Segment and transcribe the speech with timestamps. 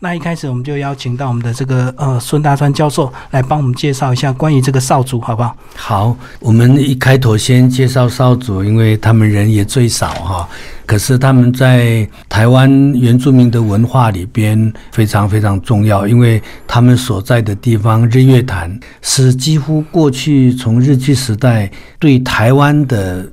[0.00, 5.56] 那一开始我们就邀请到我们的这个呃孙大川教授来帮我们介绍一下关于这个少主，好不好？
[5.74, 10.48] 好，我们一开头先介绍少主，因为他们人也最少哈，
[10.84, 23.26] 可是他们在台湾原住民的文化里边非常非常重要，因为他们所在的地方日月潭是几乎过去从日据时代对台湾的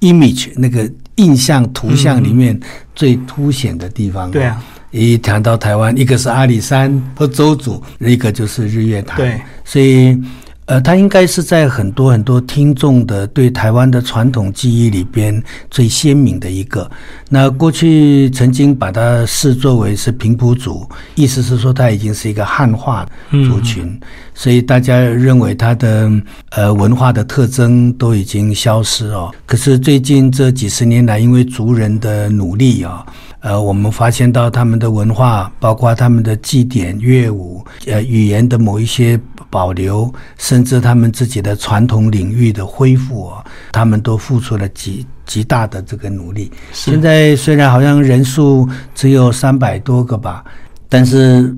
[0.00, 2.60] image 那个印象图像里面
[2.94, 4.30] 最凸显的地方。
[4.30, 4.62] 对啊。
[4.90, 9.16] 一谈到台湾，一个是阿里山和周祖，一个就是日月潭。
[9.16, 10.20] 对，所以，
[10.66, 15.40] 呃，它应该是在很多很多听众的对台湾的传统记忆里边
[15.70, 16.90] 最鲜明的一个。
[17.28, 20.84] 那过去曾经把它视作为是平埔族，
[21.14, 23.96] 意思是说它已经是一个汉化族群，
[24.34, 26.10] 所以大家认为它的
[26.50, 29.32] 呃文化的特征都已经消失哦。
[29.46, 33.06] 可是最近这几十年来，因为族人的努力啊。
[33.40, 46.52] 呃，我们发现到他们的文化，包括他们的祭典、乐舞，呃，语言的某一些保留，甚至他们自己的传统领域的恢复，哦他们都付出了极极大的这个努力。
[46.72, 50.44] 现在虽然好像人数只有三百多个吧，
[50.88, 51.56] 但是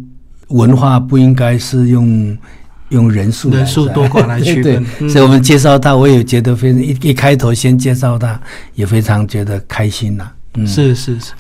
[0.49, 2.39] 文化不应该是用
[2.91, 4.85] 用人数人数多寡来区分。
[5.11, 8.41] 所以我们介绍他，我也觉得非常一一开头先介绍他，
[8.75, 10.31] 也非常觉得开心呐。
[10.67, 11.33] 是是是，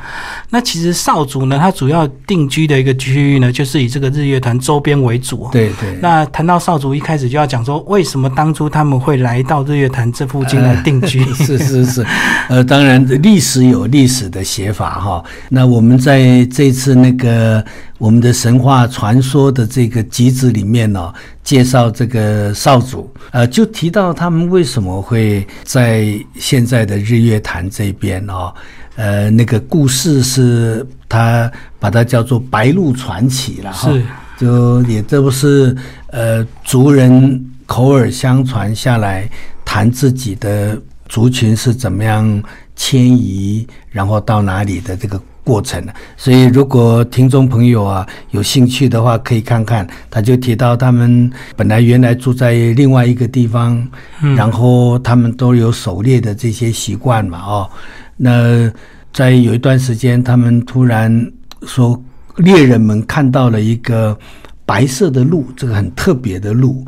[0.49, 5.49] 那其实少族呢，它主要定居的一个区域呢，就是以这个日月潭周边为主。
[5.53, 5.99] 对对。
[6.01, 11.23] 那谈到少族，一开始就要讲说，为什么当初他们会来到日月潭这附近来定居？
[11.35, 12.07] 是是是，
[12.49, 15.23] 呃，当然历史有历史的写法哈。
[15.51, 17.63] 那我们在这次那个
[18.03, 21.15] 我们的神话传说的这个集子里面呢，
[21.45, 28.53] 介绍这个少主，呃，就提到他们为什么会在现在的日月潭这边哦。
[28.97, 34.03] 呃，那个故事是他把它叫做《白鹿传奇》了哈，是，
[34.37, 35.75] 就也这不是
[36.09, 39.31] 呃族人口耳相传下来
[39.65, 40.77] 谈自己的
[41.09, 42.43] 族群是怎么样
[42.75, 45.85] 迁移，然后到哪里的这个过程
[46.17, 53.87] 所以，如果听众朋友啊有兴趣的话，可以看看，他就提到他们本来原来住在另外一个地方，
[54.37, 57.71] 然后他们都有狩猎的这些习惯嘛，哦。
[58.17, 58.71] 那
[59.13, 61.31] 在有一段时间，他们突然
[61.67, 62.01] 说，
[62.37, 64.17] 猎人们看到了一个
[64.65, 66.87] 白色的鹿，这个很特别的鹿，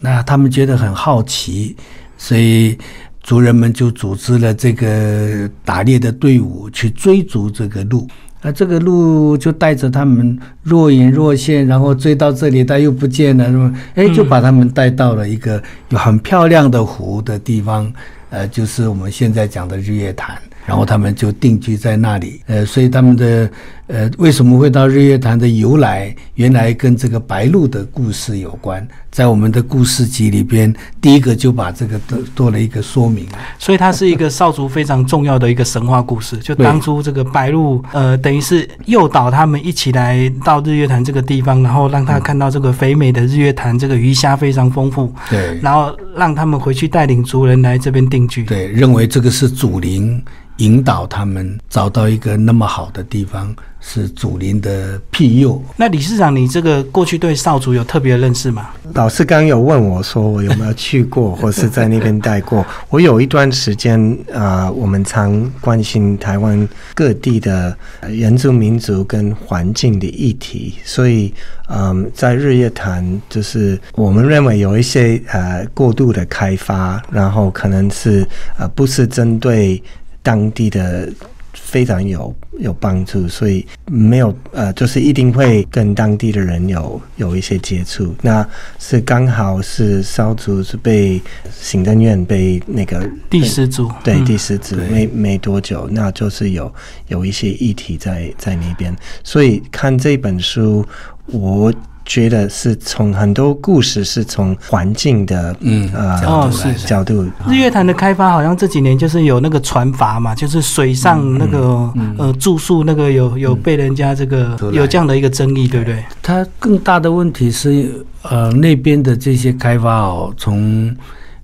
[0.00, 1.76] 那他们觉得很好奇，
[2.18, 2.76] 所以
[3.22, 8.06] 族人们就组织了这个打猎的队伍去追逐这个鹿。
[8.40, 13.72] 那这个鹿就带着他们若隐若现，然后追到这里，它又不见了，是吧？
[13.94, 17.92] 哎，就把他们带到了一个有很漂亮的湖的地方，
[18.30, 20.36] 呃，就是我们现在讲的日月潭。
[20.64, 23.50] 然后他们就定居在那里，呃，所以他们的
[23.88, 33.26] 呃为什么会到日月潭的由来，原来跟这个白鹭的故事有关，在我们的故事集里边，第一个就把这个做做了一个说明，
[33.58, 36.36] 所以它是一个少族非常重要的一个神话故事。
[36.40, 50.22] 就当初这个白鹭，呃，等于是诱导他们一起来到日月潭这个地方，然后让他看到这个肥美的日月潭，这个鱼虾非常丰富，对，然后让他们回去带领族人来这边定居，对，认为这个是祖灵。
[50.58, 55.62] 引导他们找到一个那么好的地方，是祖灵的庇佑。
[55.76, 58.70] 那理事长，你这个过去对少族有特别的认识吗？
[58.94, 62.64] 老师刚有问我说，我有没有去过，或是在那边待过？
[62.88, 67.76] 我有一段时间啊，我们常关心台湾各地的
[68.08, 71.34] 原住民族跟环境的议题，所以
[71.68, 78.26] 嗯，在日月潭，就是我们认为有一些呃过度的开发，然后可能是
[78.56, 79.82] 呃不是针对。
[80.24, 81.08] 当地的
[81.54, 88.14] 非常有有帮助，所以没有呃，就是一定会跟当地的人有有一些接触。
[88.22, 88.46] 那
[88.78, 91.20] 是刚好是烧族是被
[91.50, 96.72] 行政院被那个第十组对第十组没没多久，那就是有
[97.08, 100.86] 有一些议题在在那边，所以看这本书
[101.26, 101.72] 我。
[102.04, 106.50] 觉得是从很多故事是从环境的嗯呃
[106.84, 116.04] 角度，日月潭的开发好像这几年就是有那个船筏嘛，就是水上那个呃住宿那个有有被人家这个有这样的一个争议，对不对？
[116.20, 120.94] 它更大的问题是呃那边的这些开发哦，从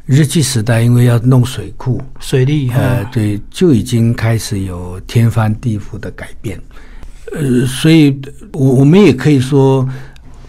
[0.07, 6.61] 日据时代因为要弄水库水利呃对就已经开始有天翻地覆的改变，
[7.33, 8.21] 呃所以
[8.53, 9.89] 我我们也可以说。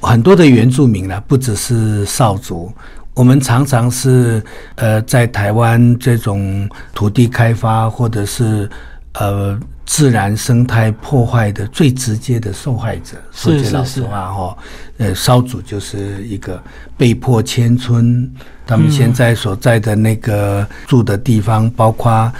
[0.02, 2.72] 很多的原住民呢，不只是少族，
[3.14, 4.42] 我们常常是
[4.76, 8.70] 呃，在台湾这种土地开发或者是
[9.14, 13.18] 呃自然生态破坏的最直接的受害者。
[13.32, 14.58] 说句老实话哈，
[14.98, 16.62] 呃，少主就是一个
[16.96, 18.30] 被迫迁村，
[18.66, 22.32] 他们现在所在的那个住的地方，包括。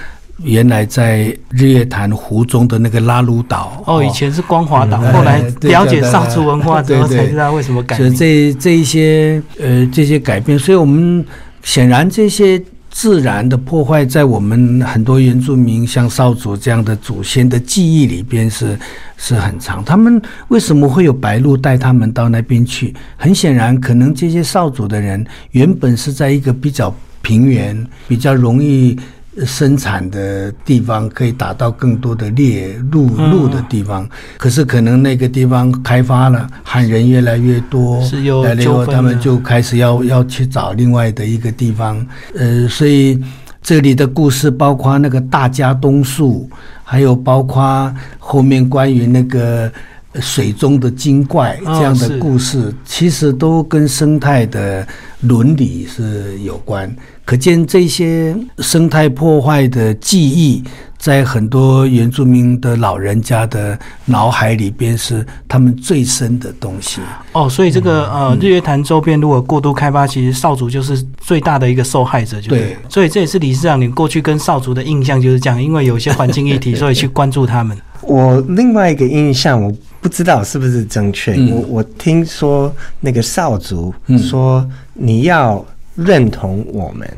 [0.44, 8.18] 原来在日月潭湖中的那个拉鲁岛哦，以前是光华岛，嗯后来了解少族文化之后才知道为什么改所以名。
[8.18, 11.26] 这这一些呃这些改变，所以我们
[11.62, 18.80] 显然这些自然的破坏，在我们很多原住民像少族这样的祖先的记忆里边是
[19.18, 19.84] 是很长。
[19.84, 22.94] 他们为什么会有白鹭带他们到那边去？
[23.18, 28.98] 很显然，可能这些少族的人原本是在一个比较平原、比较容易。
[29.46, 34.08] 生产的地方可以打到更多的猎鹿嗯鹿的地方，
[34.38, 42.06] 可是可能那个地方开发了，汉人越来越多，是有来了以后，他们就开始要要去找另外的一个地方，
[42.36, 43.20] 呃，所以
[43.62, 46.50] 这里的故事包括那个大家东树，
[46.84, 49.72] 还有包括后面关于那个
[50.22, 54.88] 水中的精怪哦这样的故事，其实都跟生态的
[55.22, 56.94] 伦理是有关。
[57.26, 60.64] 可见这些生态破坏的记忆，
[60.98, 67.02] 在很多原住民的老人家的脑海里边是他们最深的东西。
[67.34, 77.78] 哦，所以这个嗯呃日月潭周边如果过度开发，其实少族就是最大的一个受害者，就是对所以这也是理事长你过去跟少族的印象就是这样，因为有些环境议题，所以去关注他们。
[78.02, 79.72] 我另外一个印象，我
[80.02, 81.34] 不知道是不是正确。
[81.34, 81.52] 嗯。
[81.52, 84.18] 我我听说那个少族嗯。
[84.20, 85.66] 说，你要
[85.96, 87.10] 认同我们，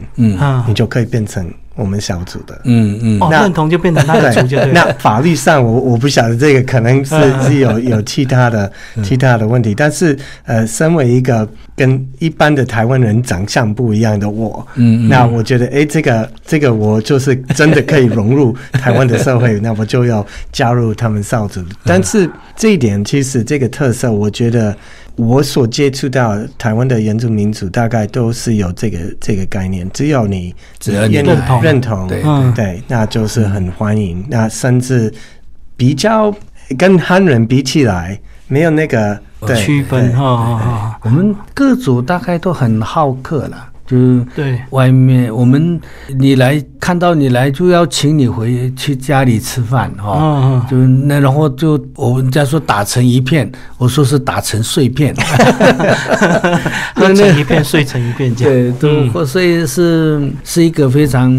[0.68, 2.60] 你，就可以变成我们小组的。
[2.66, 4.72] 嗯嗯哦，那认同就变成他的族就对。
[4.72, 8.72] 那法律上我我不晓得这个可能是嗯是有有其他的
[9.04, 21.62] 其他的问题，但是呃，身为一个跟一般的台湾人长相不一样的我，嗯嗯那我觉得哎，这个这个我就是真的可以融入 台湾的社会，那我就要加入他们少族。
[21.84, 24.76] 但是这一点其实这个特色，我觉得。
[25.22, 29.88] 我所接触到台湾的原住民族，大概都是有这个这个概念。
[29.94, 34.26] 只要你只要你认同认同，对嗯对，那就是很欢迎。
[34.28, 35.14] 那甚至
[35.78, 36.34] 比较
[36.76, 45.78] 跟汉人比起来，没有那个对区分对哈哈哈，我们各族大概都很好客啦，就是对，外面我们
[46.18, 50.18] 你来看到你来就要请你回去家里吃饭哈。
[50.18, 55.14] 嗯嗯，就那，然后就我们家说打成一片，我说是打成碎片，
[56.96, 58.78] 喝成一片，碎成一片这样。
[58.80, 61.30] 对，嗯都所以是是一个非常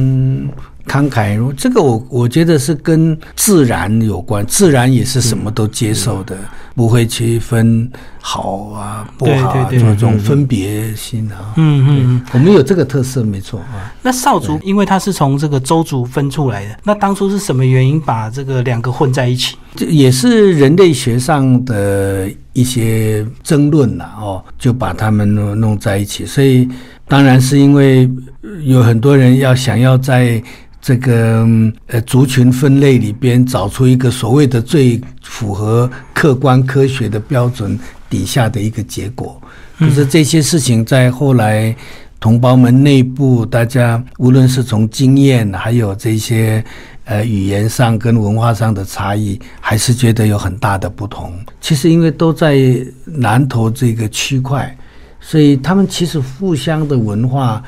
[0.87, 1.41] 慷慨。
[1.55, 6.37] 这个我我觉得是跟自然有关，自然也是什么都接受的，
[6.75, 7.91] 不会去分
[8.21, 11.53] 好啊不好啊，这种分别心啊。
[11.57, 12.23] 嗯嗯嗯。
[12.33, 13.93] 我们有这个特色，没错啊。
[14.03, 19.57] 那少族因为它是从这个周族分出来的，那当初是什么原因把这个两个混在一起？
[19.75, 26.25] 这也是人类学上的一些争论啦，哦，就把他们弄弄在一起。
[26.27, 26.69] 所以
[27.09, 28.11] 当然是因为
[28.43, 30.43] 呃有很多人要想要在
[30.83, 37.79] 这个嗯呃族群分类里边找出一个所谓的最符合客观科学的标准
[38.11, 39.41] 底下的一个结果。
[39.79, 41.75] 可是这些事情在后来
[42.21, 46.65] 同胞们内部，大家无论是从经验，还有这些
[47.05, 51.33] 呃语言上跟文化上的差异，还是觉得有很大的不同。
[51.61, 52.57] 其实因为都在
[53.05, 54.77] 南投这个区块，
[55.21, 57.63] 所以他们其实互相的文化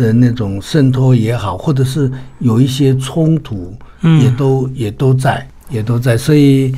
[0.00, 6.16] 的那种渗透也好，或者是有一些冲突，嗯也都也都在，也都在。
[6.16, 6.74] 所以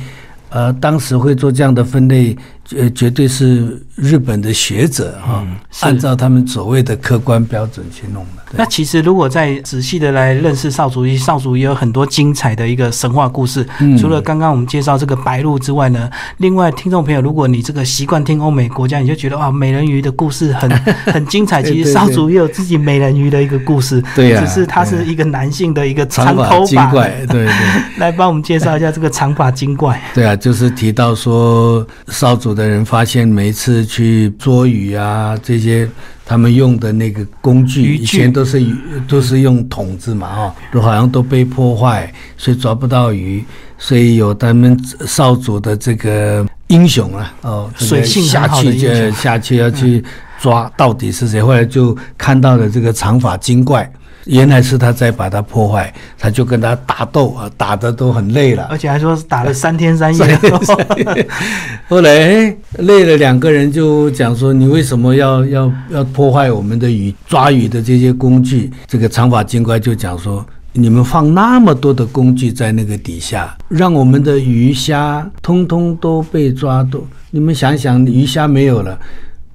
[0.49, 2.37] 呃，当时会做这样的分类，
[2.77, 8.43] 呃，绝对是日本的学者哈、是按照他们所谓的客观标准去弄的。
[8.55, 13.67] 那其实如果再仔细的来认识少族，少主也有很多精彩的一个神话故事。
[13.79, 20.69] 嗯除了刚刚我们介绍这个白鹿之外呢，另外听众朋友，如果你这个习惯听欧美国家，你就觉得哇，美人鱼的故事很
[21.11, 21.63] 很精彩。
[21.63, 26.65] 其实少主也有自己美人鱼的一个故事，对呀只是他是一个男性的一个长头发。
[26.65, 27.53] 精怪， 对对
[27.97, 29.99] 来帮我们介绍一下这个长发精怪。
[30.13, 35.89] 对啊，就是提到说，少主的人发现每一次去捉鱼啊这些。
[36.25, 38.73] 他们用的那个工具，以前都是鱼
[39.09, 43.43] 都是用桶子嘛，哈，都好像都被破坏，所以抓不到鱼，
[43.77, 50.01] 所以有他们少主的这个英雄啊，哦，这个水性下去就下去要去
[50.39, 53.91] 抓到底是谁，后来就看到了这个长发精怪。
[54.25, 60.39] 原来是他在把它破坏，他就跟他打斗啊，打的都很累了，而且还说是打了三天三夜。
[61.89, 78.97] 后来哎累了，两个人就讲说：“你为什么要要要破坏我们的鱼抓鱼的这些工具？”这个长发金怪就讲说：“你们放那么多的工具在那个底下，让我们的鱼虾通通都被抓都，你们想想，鱼虾没有了。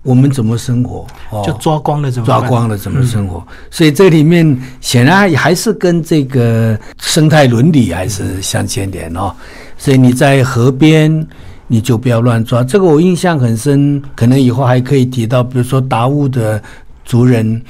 [0.09, 1.07] 我们怎么生活？
[1.29, 3.47] 哦，就抓光了怎么抓光了怎么生活？
[3.71, 9.31] 所以这里面显然还是跟这个生态伦理还是相牵连哦。
[9.77, 11.27] 所以你在河边，
[11.67, 12.65] 你就不要乱抓。
[12.65, 16.63] 这个我印象很深，可能以后还可以提到，比如说达悟的
[17.05, 17.61] 族人，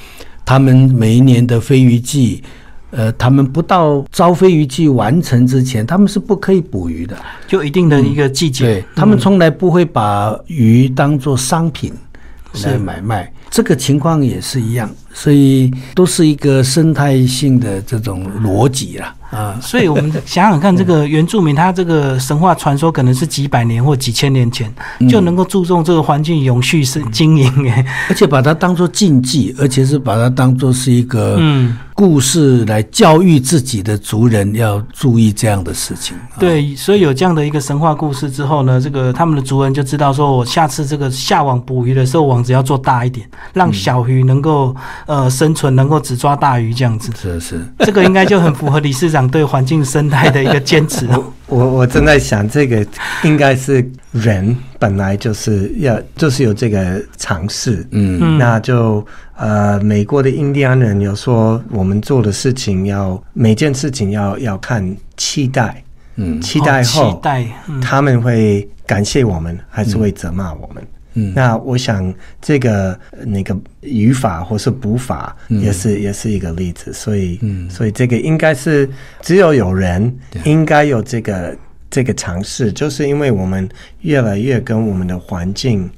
[0.45, 2.41] 他们每一年的飞鱼季，
[2.93, 7.17] 呃，他们不到招飞鱼季完成之前，他们是不可以捕鱼的，
[7.49, 11.93] 就一定的一个季节，对他们从来不会把鱼当做商品。
[12.65, 19.13] 来买卖，这个情况也是一样，所以都是一个生态性的这种逻辑啦。
[19.31, 19.59] 啊。
[19.61, 24.73] 所以我们想想看，这个原住民他这个神话传说可能是几百年或几千年前
[25.09, 31.77] 就能够注重这个环境永续是经营，哎，而且把它当做禁忌，而且是把它当做是一个嗯。
[31.99, 36.17] 故事来教育自己的族人要注意这样的事情。
[36.39, 44.73] 对，所以有这样的一个神话故事之后呢，这个他们的族人就知道说，我下次这个下网捕鱼的时候，网子要做大一点，让小鱼能够
[45.09, 47.11] 呃生存，能够只抓大鱼这样子。
[47.21, 51.09] 是是，这个应该就很符合理事长对环境生态的一个坚持。
[51.49, 52.87] 我我正在想，这个
[53.25, 59.05] 应该是人本来就是要就是有这个尝试，嗯，那就。
[59.41, 64.85] 呃，美国的印第安人有说，我们做的事情要每件事情要要看
[65.17, 65.81] 期待，
[66.17, 67.47] 嗯，期待后，期待
[67.81, 70.83] 他们会感谢我们，还是会责骂我们？
[70.83, 70.89] 嗯，
[71.35, 78.89] 那我想这个那个语法或是补法也是也是一个例子，所以，所以这个应该是
[79.21, 81.57] 只有有人应该有这个
[81.91, 83.69] 这个尝试，就是因为我们
[84.01, 85.91] 越来越跟我们的环境。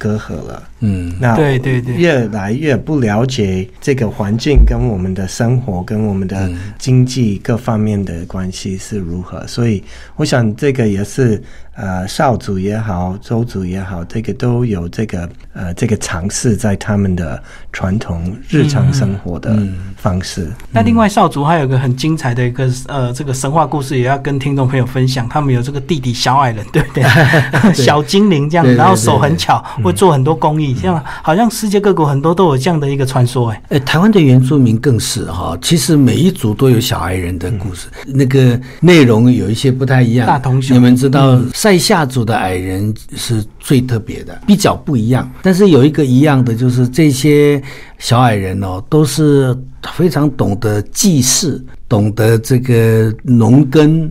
[0.00, 9.82] 隔阂了，嗯，那对对对，越来越不了解这个环境跟我们的生活跟我们的经济各方面的关系是如何，所以
[10.16, 11.42] 我想这个也是。
[11.80, 17.40] 呃，少族也好，周族也好，这个都有这个呃这个尝试在他们的
[17.72, 19.56] 传统日常生活的
[19.96, 20.50] 方式。
[20.72, 25.28] 那另外少族还有一个很精彩的一个呃这个神话故事，也要跟听众朋友分享。
[25.28, 27.04] 他们有这个弟弟小矮人，对不对？
[27.72, 33.50] 小精灵这样，然后手很巧，会做很多工艺，像好像世界各国很多都有这样的一个传说。
[33.50, 40.26] 哎，哎，台湾的原住民更是哈，其实每一族都有小矮人的故事，那个内容有一些不太一样。
[40.26, 41.40] 大同，你们知道？
[41.54, 45.30] 塞下族的矮人是最特别的，比较不一样。
[45.42, 47.62] 但是有一个一样的，就是这些
[47.98, 49.56] 小矮人哦，都是
[49.94, 54.10] 非常懂得祭祀，懂得这个农耕，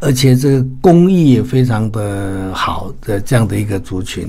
[0.00, 4.26] 而且这个工艺也非常的好的这样的一个族群。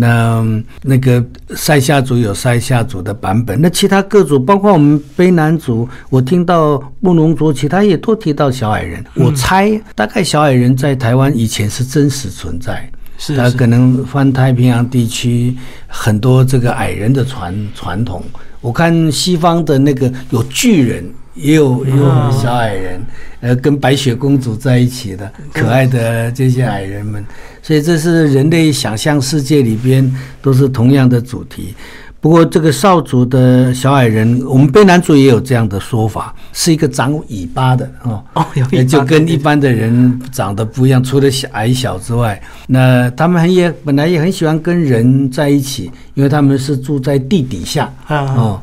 [0.00, 0.46] 那
[0.82, 1.22] 那个
[1.56, 9.04] 塞夏族有塞夏族的版本，那其他各族，包括我们卑南族，我听到布农族，其他也都提到小矮人。
[9.14, 12.88] 我猜大概小矮人在台湾以前是真实存在，
[13.18, 15.56] 是他可能翻太平洋地区
[15.88, 18.22] 很多这个矮人的传传统。
[18.60, 21.04] 我看西方的那个有巨人。
[21.34, 23.00] 也有也有小矮人，
[23.40, 27.24] 呃，跟白雪公主在一起的可爱的这些矮人们，
[27.62, 30.10] 所以这是人类想象世界里边
[30.42, 31.74] 都是同样的主题。
[32.20, 38.24] 不过，这个少族的小矮人，我们卑南族也有这样的说法，是一个长尾巴的哦，
[38.72, 48.60] 也就跟一般的人长得不一样，除了小矮小之外，那他们也本来也很喜欢跟人在一起，因为他们是住在地底下哦，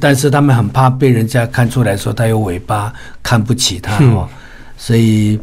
[0.00, 2.92] 但是他们很怕被人家看出来说他有尾巴，
[3.22, 4.28] 看不起他哦，
[4.76, 5.38] 所以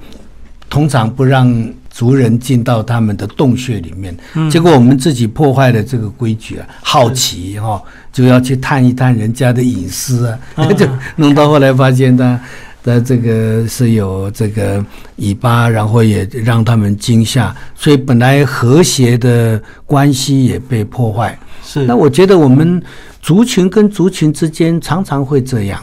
[0.70, 1.74] 通常不让。
[1.94, 4.18] 族人进到他们的洞穴里面，
[4.50, 6.66] 结果我们自己破坏了这个规矩啊！
[6.82, 7.80] 好奇哈，
[8.12, 10.40] 就要去探一探人家的隐私啊，
[10.74, 12.42] 就弄到后来发现他
[12.84, 14.84] 的这个是有这个
[15.18, 21.38] 尾巴，然后也让他们惊吓，所以本来和谐的关系也被破坏。
[21.64, 22.82] 是，那我觉得我们
[23.24, 25.82] 族群跟族群之间常常会这样，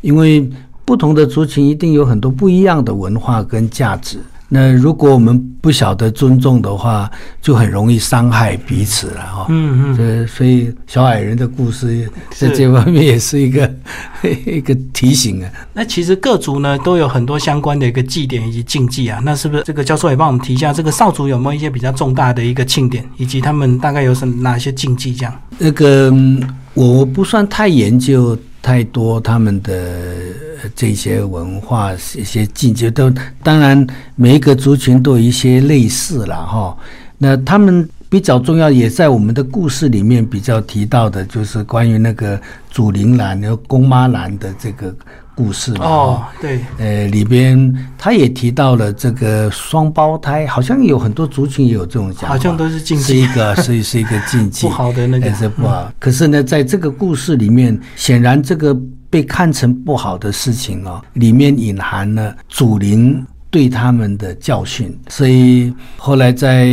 [0.00, 0.50] 因为
[0.84, 4.18] 不同的族群一定有很多不一样的文化跟价值。
[4.52, 7.08] 那如果我们不晓得尊重的话，
[7.40, 9.46] 就很容易伤害彼此了哈。
[9.48, 10.26] 嗯嗯。
[10.26, 13.72] 所以小矮人的故事在这方面也是一个
[14.44, 15.48] 一个提醒啊。
[15.72, 19.20] 那其实各族呢都有很多相关的一个祭典以及禁忌啊。
[19.22, 25.32] 那是不是这个教授也帮我们提一下，这个少族有没有一些比较重大的一个庆典，以及他们大概有什哪些禁忌这样？
[25.58, 26.12] 那个
[26.74, 29.72] 我不算太研究太多他们的。
[30.74, 33.12] 这些文化一些禁忌都，
[33.42, 33.86] 当然
[34.16, 36.76] 每一个族群都有一些类似了哈。
[37.18, 42.40] 那他们比较重要，也在我们的故事里面比较提到的，就是关于那个
[42.70, 44.92] 祖灵兰、然后公妈兰的这个
[45.34, 45.84] 故事嘛。
[45.84, 55.92] 哦，对，呃，里边他也提到了这个双胞胎，好像有很多族群也有这种讲法，好像都是禁忌是一个是是一个禁忌， 不好的那个不好。
[55.98, 58.74] 可是呢，在这个故事里面，显然这个
[59.10, 64.96] 被看成不好的事情哦，里面隐含了祖灵对他们的教训。
[65.08, 66.68] 所以后来在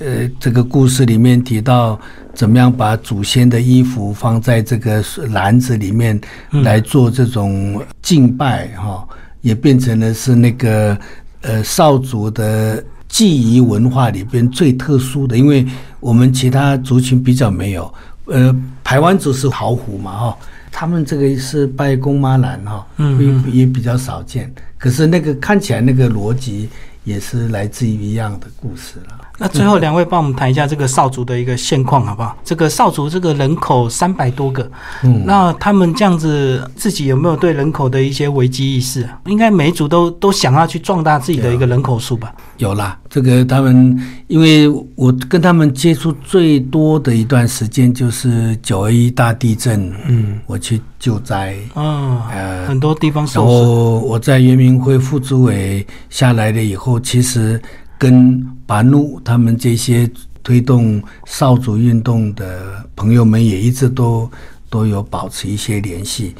[0.00, 1.98] 呃这个故事里面提到，
[2.34, 9.06] 怎么样把祖先的衣服放在这个篮子里面来做这种敬拜哈、
[9.40, 10.98] 也变成了是那个
[11.42, 15.64] 呃少族的祭仪文化里边最特殊的，因为
[16.00, 17.94] 我们其他族群比较没有。
[18.26, 18.54] 呃，
[18.84, 20.38] 台湾族是豪虎嘛哈、
[20.70, 24.52] 他们这个是拜公妈兰哈，嗯也也比较少见。
[24.78, 26.68] 可是那个看起来那个逻辑
[27.04, 29.25] 也是来自于一样的故事了。
[29.38, 32.36] 那最后两位帮我们谈一下这个少族的一个现况好不好？
[32.42, 34.70] 这个少族这个人口三百多个，
[35.02, 39.18] 嗯那他们这样子自己有没有对人口的一些危机意识啊？
[39.26, 42.32] 应该每一族都都想要去壮大自己的一个人口数吧？
[42.56, 53.66] 有啦，这个他们，因为我跟他们接触最多的一段时间就是九二一大地震，嗯，我去救灾，嗯，呃很多地方然受损。
[53.66, 57.60] 后我在圆明会副主委下来了以后，其实
[57.98, 60.10] 跟巴努他们这些
[60.42, 64.30] 推动少主运动的朋友们也一直都
[64.68, 66.34] 都有保持一些联系。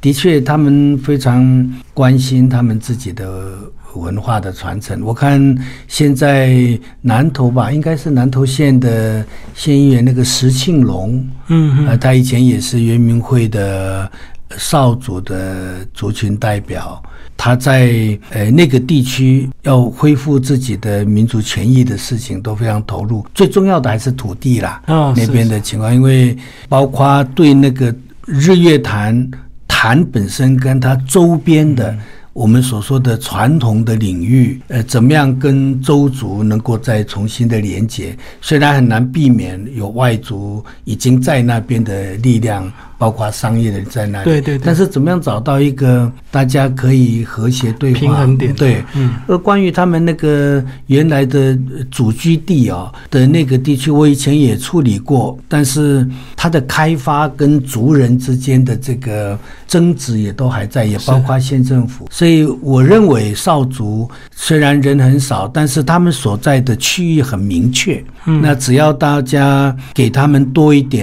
[0.00, 3.56] 的确，他们非常关心他们自己的
[3.94, 5.00] 文化的传承。
[5.02, 9.24] 我看现在南投吧，应该是南投县的
[9.54, 14.10] 县议员那个石庆龙，嗯呃，他以前也是圆明会的呃
[14.58, 17.02] 少族的族群代表，
[17.36, 23.26] 他在呃那个地区要恢复自己的民族权益的事情都非常投入。
[23.34, 26.36] 最重要的还是土地啦，那边的情况，因为
[26.68, 27.94] 包括对那个
[28.24, 29.30] 日月潭
[29.66, 31.96] 潭本身跟它周边的。
[32.34, 38.16] 我们所说的传统的领域，呃，怎么样跟周族能够再重新的连接？
[38.40, 49.14] 虽然很难避免有外族已经在那边的力量，包括商业的在那里，对对对但是怎么样找到一个大家可以和谐对话平衡点对，嗯。
[49.26, 59.36] 而关于他们那个原来的呃祖居地啊、的那个地区，我以前也处理过，但是它的开发跟族人之间的这个
[59.66, 62.06] 争执也都还在，也包括县政府。
[62.08, 68.00] 所以我认为少族虽然人很少，但是他们所在的区域很明确。
[68.26, 71.02] 嗯那只要大家给他们多一点。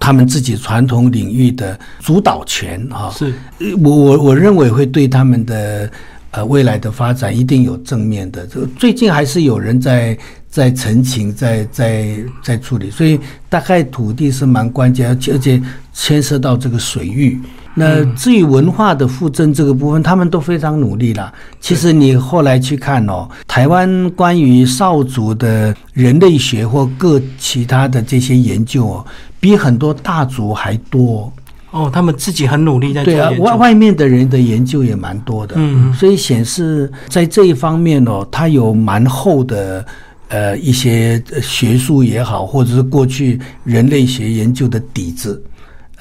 [0.00, 5.88] 他们自己传统领域的主导权啊，是呃我我我认为会对他们的
[6.32, 8.46] 呃未来的发展一定有正面的。
[8.46, 17.38] 这个最近还是有人在在澄清，在在在处理，所以大概土地是蛮关键，而且而且牵涉到这个水域。
[17.72, 21.32] 那至于文化的复振这个部分，他们都非常努力了。
[21.60, 29.06] 其实你后来去看哦，台湾关于少族的人类学或各其他的这些研究哦，
[29.40, 31.32] 比很多大族还多。
[31.72, 39.86] 哦，他们自己很努力在做对啊，研究外外面的人的研究也蛮多的，嗯所以显示在这一方面哦，它有蛮厚的
[40.30, 45.40] 呃一些呃学术也好，或者是过去人类学研究的底子，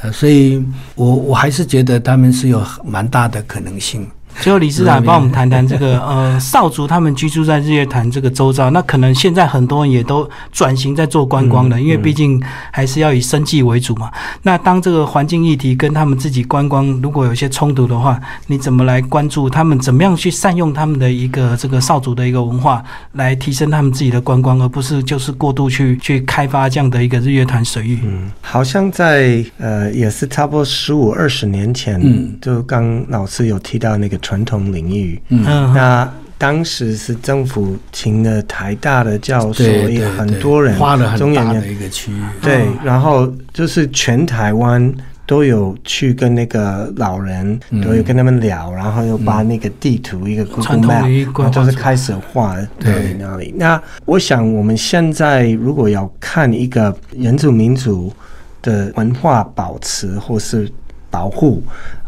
[0.02, 0.60] 呃，所以
[0.96, 4.08] 我我还是觉得他们是有蛮大的可能性。
[4.42, 14.10] 最后，理事长帮我们谈谈这个呃少族他们居住在日月潭这个周遭，那可能现在很多人也都转型在做观光了，因为毕竟还是要以生计为主嘛。
[14.44, 19.78] 那当这个环境议题跟他们自己观光如果有些冲突的话，你怎么来关注他们？
[19.80, 28.00] 怎么样去善用他们的一个这个少族的一个文化，来提升他们自己的观光，而不是就是过度去去开发这样的一个日月潭水域？
[28.04, 35.44] 嗯，好像在呃，也是差不多十五二十年前，嗯就刚老师有提到那个传统领域，嗯。
[35.48, 44.94] 嗯，那当时是政府请了台大的教授，也很多人，花了很大的一个区域，对嗯，然后就是全台湾
[45.26, 47.82] 都有去跟那个老人，嗯。
[47.82, 53.54] 都有跟他们聊，然后又把那个地图、一个规划就是开始画哪里里。
[53.58, 58.14] 那我想我们现在如果要看一个原住民族
[58.62, 60.72] 的文化保持或是
[61.10, 61.64] 保护，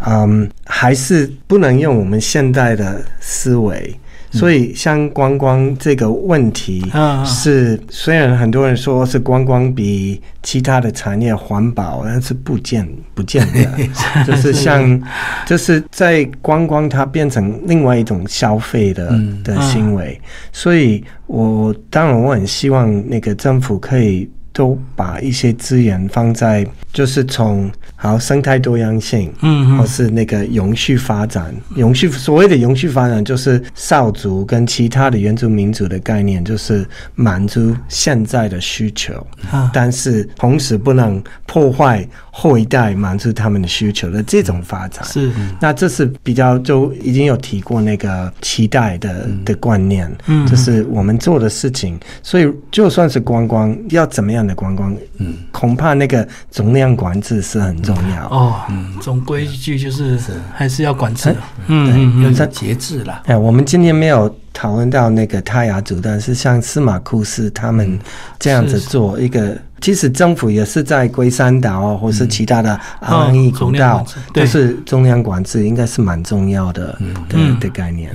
[0.05, 3.95] 嗯，还是不能用我们现代的思维。
[4.33, 13.89] 所以像观光这个问题，嗯是虽然很多人说是观光比其他的产业环保，但是不见不见得，
[14.25, 15.01] 就是像
[15.45, 20.17] 就是在观光它变成另外一种消费的嗯的行为，
[20.53, 24.29] 所以我当然我很希望那个政府可以。
[24.53, 29.77] 都把一些资源放在，就是从好生态多样性，嗯嗯。
[29.77, 31.53] 或是那个永续发展。
[31.75, 36.85] 永续所谓的永续发展，就是少族跟其他的原住民族的概念，就是
[37.15, 39.71] 满足现在的需求，啊。
[39.73, 45.03] 但是同时不能破坏后一代满足他们的需求的这种发展。
[45.05, 45.31] 是。
[45.59, 50.45] 那这是比较就已经有提过那个期待的的观念，嗯。
[50.45, 58.27] 就是我们做的事情，所以就算是观光，要怎么样的观光，嗯，恐怕那个总量管制是很重要。
[58.29, 60.19] 哦，嗯总规矩就是
[60.53, 61.35] 还是要管制，
[61.67, 63.21] 嗯有在节制啦。
[63.25, 67.99] 哎，我们今天没有讨论到那个泰雅族，但是像司马库斯他们
[68.39, 74.43] 这样子做一个，其实政府也是在龟山岛啊，或是其他的阿朗伊古道管制，对。
[74.43, 76.87] 就是中央管制，应该是蛮重要的
[77.29, 77.59] 的嗯。
[77.59, 78.11] 的概念。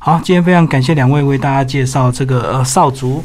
[0.00, 3.22] 好，今天非常感谢两位为大家介绍这个呃少族